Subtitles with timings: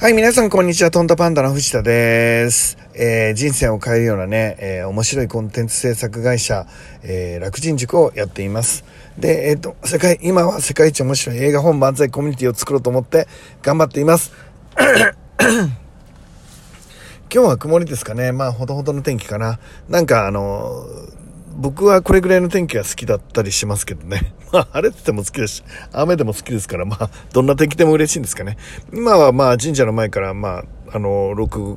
[0.00, 0.92] はい、皆さんこんにちは。
[0.92, 2.78] トントパンダの藤田です。
[2.94, 6.68] えー、人生を変えるようなね、えー、面白いコンテンツ制作会社、
[7.02, 8.84] えー、楽人塾をやっています。
[9.18, 13.26] で、えっ、ー、と、世界、今は世界一面白い映画本万歳コミュニティを作ろうと思って
[13.60, 14.30] 頑張っています。
[14.78, 15.16] 今
[17.28, 18.30] 日は曇りですかね。
[18.30, 19.58] まあ、ほどほどの天気かな。
[19.88, 20.86] なんか、あの
[21.58, 24.32] 僕はこれぐらいの天気が好きだったりしますけどね。
[24.52, 28.56] まあ、晴れてても好きだし、雨でも好きですから、まあ、どんな天気でも嬉しいんですかね。
[28.94, 31.76] 今はまあ、神社の前から、まあ、あの、録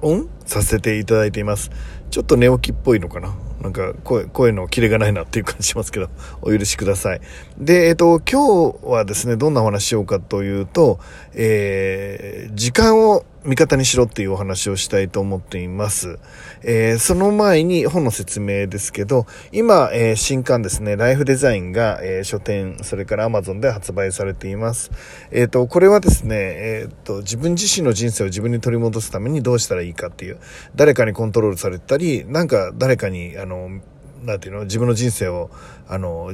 [0.00, 1.70] 音させていただいています。
[2.10, 3.34] ちょっと寝起きっぽいのかな。
[3.60, 6.08] なんか声、声のキレがないなっていう感じしますけど、
[6.40, 7.20] お許しください。
[7.58, 10.98] で、えっと、今日はですね、どんなお話しようかというと、
[11.34, 16.18] えー、時間を味方にしろっていうお話をしたいと思っています。
[16.62, 24.92] えー、その前に本の説明ですけど、今、えー、新刊ですね、ライフデザインが、えー、書店、それから Amazon で発売されています。
[25.32, 30.38] えっ、と、これはですね、えっ、と、自分自身の人生を自分に取り戻すためにどうしたらいいかっていう、
[30.76, 33.80] 誰かにコントロールされたり、なんか誰かに、あの、
[34.22, 35.50] なんていうの、自分の人生を、
[35.88, 36.32] あの、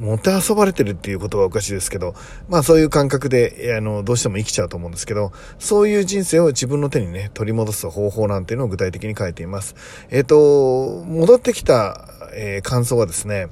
[0.00, 2.14] もてあそばれてるっていう言葉はおかしいですけど、
[2.48, 9.74] まあそういう感覚で、あの、どうしても生きちゃうと思うんですけど、そういう人生を自分の手にね、取り戻す方法なんていうのを具体的に書いています。
[10.10, 13.48] えっ、ー、と、戻ってきた、えー、感想はですね、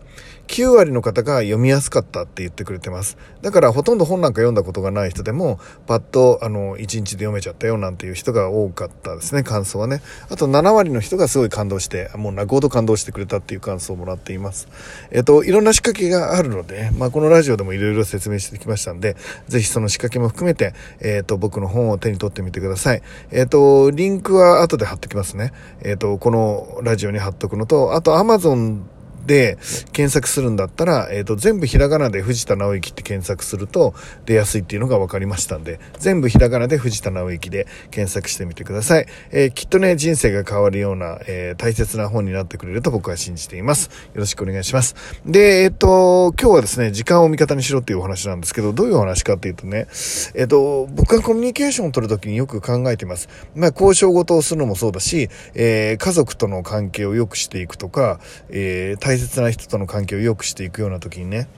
[0.50, 3.16] 9割の方が読みやすかったって言ってくれてます。
[3.40, 10.02] だからほとんど本なんか読んだことがない人でも、パッとあの、1日で読めちゃったよなんていう人が多かったですね、感想はね。
[10.28, 14.66] あと7割の人がすごい感動して、もう泣くほど感動してくれたっていう感想をもらっています。
[15.12, 23.02] えっと、いろんな仕掛けがあるので、まあこのラジオでもいろいろ説明してきましたんで、ぜひその仕掛けも含めて、えっと、僕の本を手に取ってみてください。
[23.30, 25.52] えっと、リンクは後で貼ってきますね。
[25.82, 28.80] えっと、このラジオに貼っとくのと、あと Amazon
[29.26, 29.58] で
[29.92, 33.94] 検索するんだったら、えっ、ー、と、全部ひらがなで藤田直之って検索すると
[34.26, 39.06] 出やすいっていうのが分かりましたんで、全部ひらがなで藤田直之で検索してみてください。
[39.30, 43.86] えー、きっとね、人生が変わるような、えー、大切な本になってくれると僕は信じています。
[44.14, 44.94] よろしくお願いします。
[45.26, 49.87] で、えっ、と、今日はですね、時間を味方にしろっていうお話なんですけど、どういうお話かっていうとね、
[50.34, 53.28] えっ、と、僕がコミュニケーションを取るときによく考えています。
[53.54, 61.48] まあ、交渉事をするのもそうだし、え家族との関係を良くしていくとか、え大切な人との関係を良くしていくような時にね、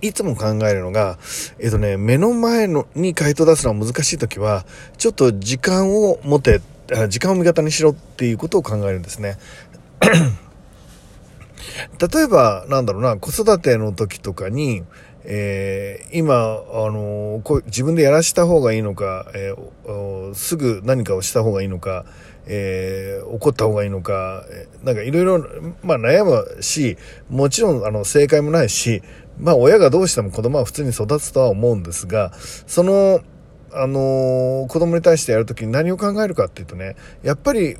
[0.00, 1.18] いつも考えるのが、
[1.58, 4.64] えっ、とね、目の前のに回答出すのは難しい時は、
[4.96, 6.62] ちょっと時間を持て、
[7.10, 9.36] 時間を味方にしろっていうことを考えるんですね。
[12.00, 14.84] 例えば、なんだろうな、子育ての時とかに、
[15.24, 16.38] えー、今、あ
[16.90, 22.06] のー、自分でやらした方がいいのか、えー、すぐ何かをした方がいいのか、
[22.46, 24.44] えー、怒った方がいいのか、
[24.82, 25.38] なんかいろいろ、
[25.82, 26.96] まあ悩むし、
[27.30, 29.02] もちろんあの正解もないし、
[29.38, 32.32] まあ親がどうしても子供は普通に育つとは思うんですが、
[32.66, 33.20] その、
[33.72, 37.76] あのー、子供に対してやるときに何を考えるかっていうとね、やっぱり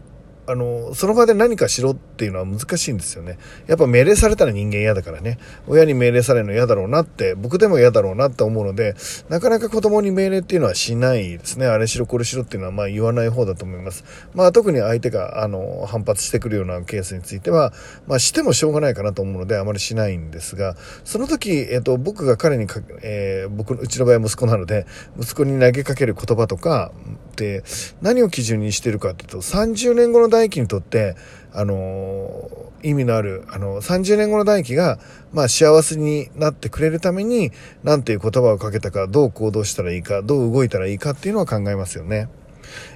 [0.46, 3.38] あの、その場で何かしろっていうのは難しいんですよね。
[3.66, 5.38] やっぱ命令されたら人間嫌だからね。
[5.66, 8.94] 親に命令されるの嫌だろうなって、僕でも嫌だろうなって思うので、
[9.28, 11.66] なかなか子供に命令っていうのはしないですね。
[11.66, 14.04] あれしろこれしろっていうのはまあ言わない方だと思います。
[14.34, 17.72] まあ特に相手があの反発してくるようなケースについては、
[18.06, 24.86] まあしてもしょうがないかなと思うのであまりしないんですが、その時、えっ、と、僕が彼にか、えー、僕、うちの場合は息子なので、
[25.18, 26.92] 息子に投げかける言葉とか
[28.02, 31.16] 何を基準にしてるかっていうと、30年後の代金にとって、
[31.52, 34.98] あのー、意味のある、あのー、30年後の代金が、
[35.32, 37.52] まあ、幸せになってくれるために、
[37.82, 42.28] 何ていう言葉をかけたか、どう行動したらいいか、どう動いたらいいかっていうのは考えますよね。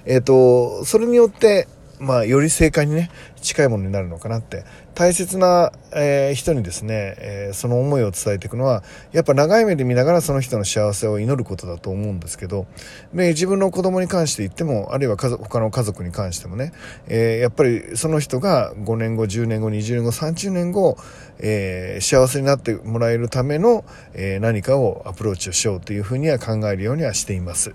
[0.07, 1.69] えっ、ー、と、それによって、
[2.01, 3.11] まあ、より正解にね、
[3.41, 4.65] 近いものになるのかなって。
[4.95, 8.83] 大切な、えー、人にですね、えー、その思いを伝えていくのは、
[9.13, 12.67] やっぱ長い目で見ながらその人の幸せを祈ることだと思うんですけど、
[13.15, 16.73] で自分の子供に関して言っても、あるいは他の家族に関してもね、
[17.07, 20.97] えー、やっぱりその人が5年後、10年後、20年後、30年後、
[21.41, 23.85] え幸せになってもらえるための、
[24.15, 27.75] え何かをアプローチをしようというふうには考えるようにはしています。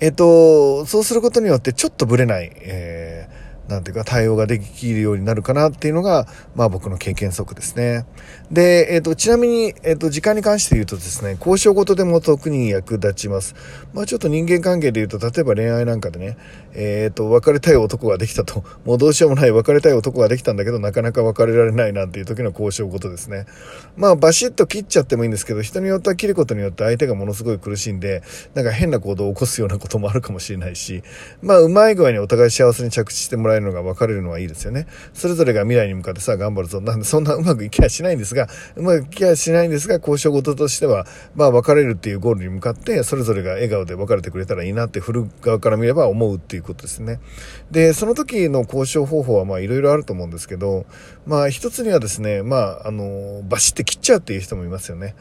[0.00, 3.28] えっと、そうすることによってちょっとブレない、え
[3.68, 8.06] なんていうか対応ができるようになるかなっていうのが、まあ僕の経験則ですね。
[8.50, 13.54] で、えっ、ー、と、ちなみに、えっ、ー、と、時間に関して言うとですね、交渉事でも特に役立ちます。
[13.92, 16.36] まあちょっと人間関係で言うと、例えば恋愛なんかでね、
[16.74, 23.46] えっ、ー、と、別れたい男ができたと、もうどうしようもない別れたい男ができたんだけど、なかなか別れられないなんていう時の交渉事ですね。
[23.96, 28.22] まあバシッと切っちゃってもいいんですけど、人によっては切ることによって相手がものすごい苦しんで、
[28.54, 31.02] なんか変な行動を起こすようなこともあるかもしれないし、
[31.42, 34.86] まあうまい具合にお互い幸せに着地してもらええるのが別れるのはいいですよね。
[35.12, 36.80] それぞれが未来に向かってさ頑張るぞ。
[36.80, 47.20] なんでそんなうまくいきゃしないんですが、うまくいきゃしないんですが、交渉事としては、まあ別れるっていうゴールに向かって、それぞれが笑顔で別れてくれたらいいなって振る側から見れば思うっていうことですね。
[47.70, 50.86] で、その時の交渉方法はまあいろいろあると思うんですけど、
[51.26, 55.14] まあ一つにはですね、まああの、バシッて切っちゃうっていう人もいますよね。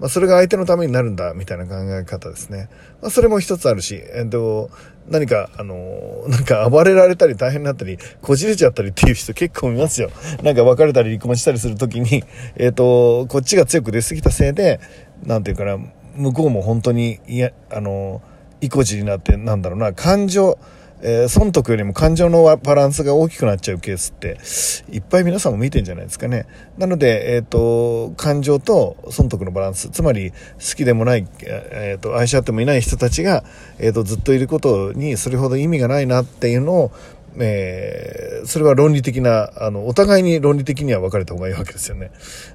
[0.00, 2.68] まあ、それが相手のためになるんだ、みたいな考え方ですね。
[3.00, 4.70] まあ、それも一つあるし、えっと、
[5.08, 10.10] 何か、あの、なんか暴れられたり大変になったり、こじれちゃったりっていう人結構いますよ。
[10.42, 12.24] なんか別れたり離婚したりするときに、
[12.56, 14.80] えっと、こっちが強く出過ぎたせいで、
[15.22, 15.78] なんていうかな、
[16.16, 18.22] 向こうも本当に、いや、あの、
[18.60, 20.58] 意固地になって、なんだろうな、感情、
[21.06, 24.38] えー、損得よりも感情のバランスが大きくなっちゃうケースって
[24.90, 26.46] いっぱい皆さんも見てんじゃないですかね。
[26.78, 30.36] なので、えっ、ー、と、感情と損得のバランス、つまり好
[30.76, 33.44] きでもない、えっ、ー、と、愛し合ってもいない人たちが、
[33.78, 36.92] えっ、と、ずっといることにそれほど意味がないなっていうのを、
[37.38, 42.10] えー、それは論理的な、あの、お互いに論理的には分かれた方がいいわけですよね。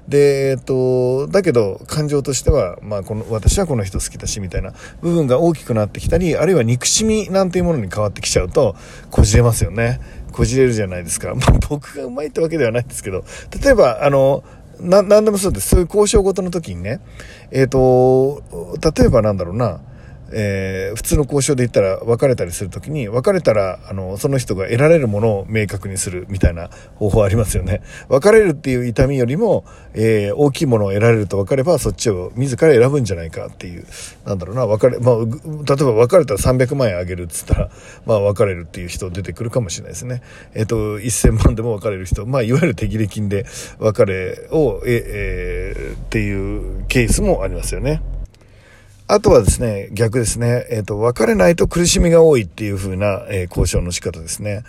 [0.08, 4.72] で、えっと、だけど、感情としては、まあ、この、私はこの人好きだし、みたいな
[5.02, 8.74] 部分が大きくなってきたり、あるいは憎しみなんていうものに変わってきちゃうと、
[9.10, 10.00] こじれますよね。
[10.32, 11.34] こじれるじゃないですか。
[11.36, 13.24] まあ、僕がうまいってわけではないんですけど、
[13.62, 14.42] 例えば、あの、
[14.80, 15.68] な、なんでもそうです。
[15.68, 17.00] そういう交渉事の時にね、
[17.50, 18.42] えっ、と、
[18.96, 19.80] 例えばなんだろうな、
[20.32, 27.82] えー、普通の交渉で言ったら別れたりするときに、別れたら、あの、その人が得られるものを明確にするみたいな方法ありますよね。
[28.08, 33.86] 別れるっていう痛みよりも、えー、大きいものを得られると分かれば、そっちを自ら選ぶんじゃないかっていう、
[34.24, 37.70] なんだろうな、別れ、まあ、例えば別れたら300万円あげるっつったら、
[38.06, 40.22] まあ別れるっていう人出てくるかもしれないですね。
[40.54, 43.46] えっ、ー、と、1000万でも別れる人、まあいわゆる手切れ金で
[43.78, 48.02] 別れを、え、えー、っていうケースもありますよね。
[49.12, 50.68] あとはですね、逆ですね。
[50.70, 54.62] えっ、ー、と、別れないと苦しみが多いっていう風な、えー、交渉の仕方ですね。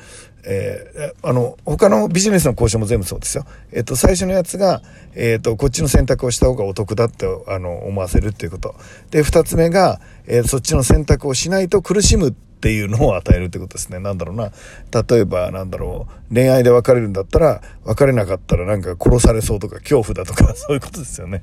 [0.43, 3.45] えー、あの、他のビジネスの交渉も全部そうですよ。
[3.71, 4.81] えっ、と、最初のやつが、
[5.13, 8.73] えっ、と、こっちの選択をした方がお得だって、あの、思わせるっていうこと。
[9.11, 13.97] で、二つ目が、えそっちの選択をしないと苦しむっていうのを与えるってことですね。
[13.97, 14.51] なんだろうな。
[14.91, 16.33] 例えば、なんだろう。
[16.33, 21.41] 恋愛で別れるんだったら、別れなかったらなんか殺されそうとか恐怖だとか、 そういうことですよね。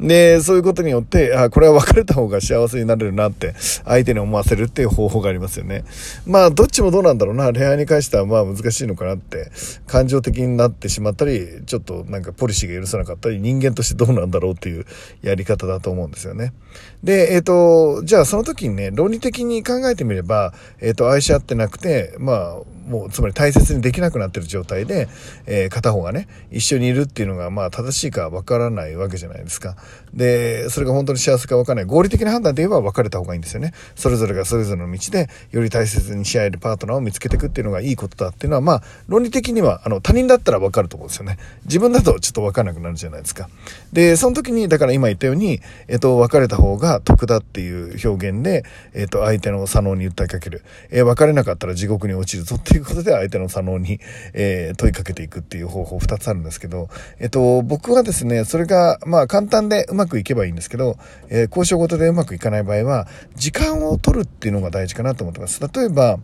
[0.00, 5.84] で、そういうことによって、あ、これは別れた方が幸せになれるなって、相手に思わせるっていう方法がありますよね。
[6.26, 7.52] まあ、どっちもどうなんだろうな。
[7.52, 9.50] 恋愛に関してはまあ難しいのかなって、
[9.86, 14.86] 感情的になってしまったり、ちょっとなんかポリシーが許さなかったり、人間としてどうなんだろうっていう
[15.20, 16.54] やり方だと思うんですよね。
[17.02, 22.56] で、えっ、ー、と、じゃあその時にね、論理的に考えてみれば、えっ、ー、と、愛し合ってなくて、まあ、
[22.86, 25.08] もう、つまり大切にできなくなってる状態で、
[25.46, 29.76] えー、片方がね、一緒にいるっていうのが、まあ、正しいかわからないわけじゃないですか。
[30.12, 31.84] で、それが本当に幸せかわからない。
[31.86, 33.72] 合理的な判断で言えば別れた方がいいんですよね。
[33.94, 41.38] それぞれがそれぞれの道で、より大切にし合えるパートナーを見つけていくっていうのがいいことだっていうのは、まあ、論理的には、あの、他人だったらわかると思うんですよね。
[41.64, 43.48] 自分だとちょっとわかんなくなるじゃないですか。
[43.92, 50.62] で、その時に、だから今言ったように、えっ、と、別れた方が得だっていう表現で、えっ、と、相手の左脳に訴えかける。
[50.90, 54.00] えー、別れなかったら地獄に落ちるぞってということで、相手の左脳に、
[54.32, 56.88] えー、問いかけていくっていう方法2つあるんですけど、
[57.20, 60.96] えっと、僕はですね、それが、まあ簡単でうまくいけばいいんですけど、
[61.28, 63.06] えー、交渉ごとでうまくいかない場合は、
[63.36, 65.60] 時間を取るっていうのが大事かなと思ってます。
[65.60, 66.18] 例えば、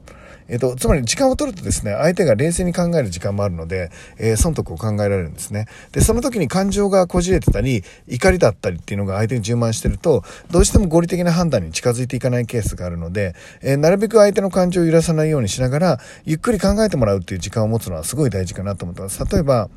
[0.50, 5.66] えっ、と、つまり時間を取るとですね、相手が冷静に考える時間もあるので、えー、損得を考えられるんですね。
[5.92, 19.24] で、その時に感情がこじれてたり、怒りだったりっていうのが相手に充満してると、どうしても合理的な判断に近づいていかないケースがあるので、えー、なるべく相手の感情を揺らさないようにしながら、ゆっくり考えてもらうっていう時間を持つのはすごい大事かなと思ってます。
[19.24, 19.70] 例えば、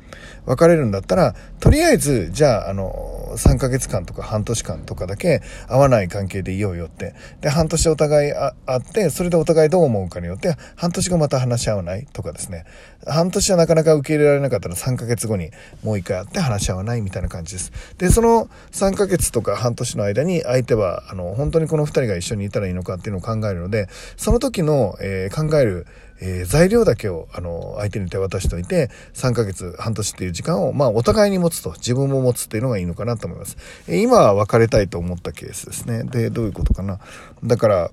[0.46, 7.14] 別れるんだったら、とりあえず、じゃあ、あの、3ヶ月間とか半年間とかだけ会わない関係でいようよって。
[7.40, 12.64] で、半年お互い会って、それでお互いどう思うかによって、半年後また話し合わないとかですね。
[13.06, 15.50] 半年はなかなか受け入れられなかったら3ヶ月後に
[15.82, 17.72] もう一回会って話し合わないみたいな感じです。
[17.98, 25.86] で、その3ヶ月とか半年の間に相手は、あの、本当にこの2人が一緒にいたらいいのかっていうのを考えるので、その時の、えー、考える、
[26.20, 33.56] えー、材料だけを、あの、相手に手渡しておいて、3ヶ月、半年っていう時間を、まあ、お互いに持つと、自分も持つっていうのがいいのかなと思います。
[33.88, 36.04] えー、今は別れたいと思ったケースですね。
[36.04, 37.00] で、どういうことかな。
[37.42, 37.90] だから、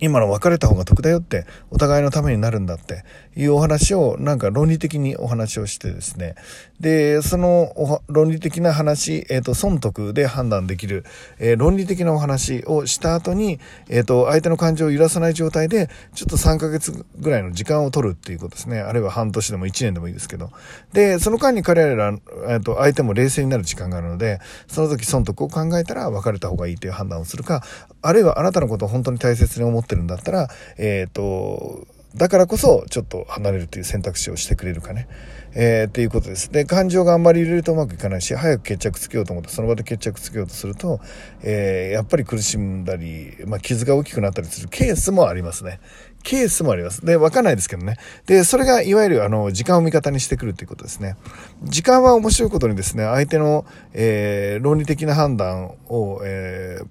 [0.00, 3.04] 今の別れた方が得だよって、お互いのためになるんだって
[3.36, 6.34] いうお話を、なんか論理的にお話をしてですね。
[6.80, 11.04] で、その論理的な話、えっ、ー、と、損得で判断できる、
[11.38, 18.80] えー、論理的なお話をした後に、えっ、ー、と、相手の感情を揺らさない状態で、ちょっと3ヶ月ぐらいの時間を取るっていうことですね。
[18.80, 20.50] あるいは半年でも1年でもいいですけど。
[20.92, 22.12] で、その間に彼ら、
[22.48, 27.62] えっ、と、相手も冷静になる時間があるので、その時損得を考えたら別れた方がいいという判断をするか、
[28.02, 30.48] あるいはあなたのことを本当に大切に思っててるんだったら、
[30.78, 35.08] えっ、ー、と、だからこそ、ちょっと離れるという選択肢をしてくれるかね。
[35.56, 36.50] えー、っていうことです。
[36.50, 41.00] で、感情があんまり入れるとうまくいかないし、早く決着つけようと思って、その場で決着つけようとすると、
[41.42, 45.80] えー、やっぱり苦しんだり、まあ、傷が大きくなったりするケースもありますね。
[46.22, 47.04] ケースもあります。
[47.04, 47.96] で、わかんないですけどね。
[48.26, 51.16] で、それがいわゆる、あの、時間を味方にしてくるっていうことですね。
[51.64, 56.86] 時間は面白いことにですね、相手の、えー、論理的な判断を、えー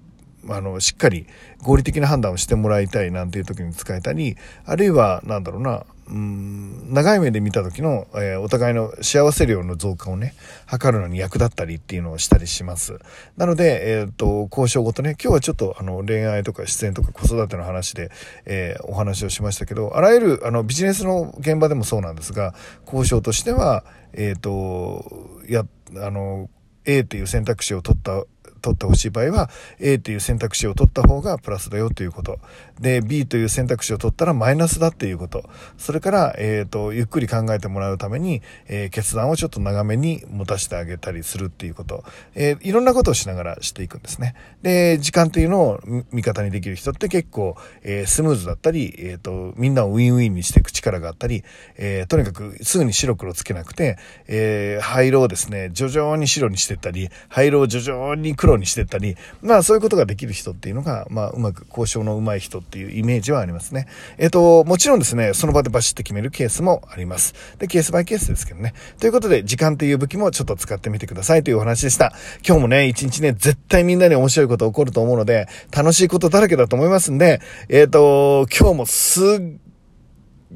[0.48, 1.26] あの、しっかり
[1.62, 10.34] 合理的な判断をしてもらいたいなんていう時に使えたり、あるいは、なんだろうな、うん、長い目で見た時の、えー、お互いの幸せ量の増加をね、
[10.66, 12.98] 測るのに役立ったりっていうのをしたりします。
[13.36, 18.10] なので、えっ、ー、と、交渉ごとね、今日はちょっとあの、恋愛とか出演とか子育ての話で、
[18.44, 25.04] えー、お話をしましたけど、あらゆる、あの、ビジネスの現場でもそうなんですが、交渉としては、えっ、と、
[25.48, 25.64] や、
[25.96, 26.50] あの、
[26.84, 28.24] A っていう選択肢を取った
[28.64, 32.38] 取ってほしい場合は A という選択肢を取った方がプラスだよということ。
[32.80, 35.44] で B という選択肢を取ったらマイナスだっていうこと。
[35.76, 42.04] それから、えーと、ゆっくり考えてもらうために、えー、決断をちょっと長めに持たせてあげたりするっていうこと、
[42.34, 44.34] えー、いろんなことをしながらしていくんですね。
[44.62, 45.80] で時間というのを
[46.12, 51.44] 味方にできる人って結構、えー、スムーズだったり、えーと、みんなをウィンウィンにしていく力があったり、
[51.76, 63.86] えとにかくすぐに白黒つけなくて、え灰色をですね徐々に白にしていったり灰色を徐々に黒にしてったり、まあそういうことができる人っていうのが、まあうまく交渉の上手い人っていうイメージはありますね。
[64.18, 67.34] えっ、と、もちろんですね、その場でバシッと決めるケースもあります。
[67.58, 68.74] で、ケースバイケースですけどね。
[68.98, 72.12] ということで、時間っていう武器もちょっと使ってみてくださいというお話でした。
[72.46, 79.64] 今日もね、一日ね、絶対みんなに面白いこと起こると思うので、楽しいことだらけだと思いますんで、えっ、と、今日もすっ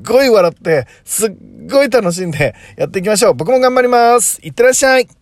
[0.02, 1.32] ごい笑って、すっ
[1.70, 3.34] ごい楽しんでやっていきましょう。
[3.34, 4.40] 僕も頑張ります。
[4.42, 5.17] いってらっしゃい。